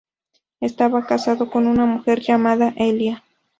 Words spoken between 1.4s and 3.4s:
con una mujer llamada Elia.